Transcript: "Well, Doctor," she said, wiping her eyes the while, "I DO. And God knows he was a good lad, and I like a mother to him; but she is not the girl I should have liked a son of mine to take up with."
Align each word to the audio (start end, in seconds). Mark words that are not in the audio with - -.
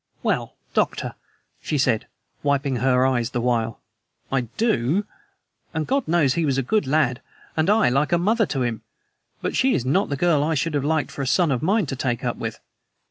"Well, 0.23 0.55
Doctor," 0.73 1.13
she 1.61 1.77
said, 1.77 2.07
wiping 2.41 2.77
her 2.77 3.05
eyes 3.05 3.29
the 3.29 3.39
while, 3.39 3.79
"I 4.31 4.41
DO. 4.57 5.05
And 5.75 5.85
God 5.85 6.07
knows 6.07 6.33
he 6.33 6.43
was 6.43 6.57
a 6.57 6.63
good 6.63 6.87
lad, 6.87 7.21
and 7.55 7.69
I 7.69 7.89
like 7.89 8.11
a 8.11 8.17
mother 8.17 8.47
to 8.47 8.63
him; 8.63 8.81
but 9.43 9.55
she 9.55 9.75
is 9.75 9.85
not 9.85 10.09
the 10.09 10.17
girl 10.17 10.43
I 10.43 10.55
should 10.55 10.73
have 10.73 10.83
liked 10.83 11.15
a 11.19 11.25
son 11.27 11.51
of 11.51 11.61
mine 11.61 11.85
to 11.85 11.95
take 11.95 12.23
up 12.25 12.37
with." 12.37 12.59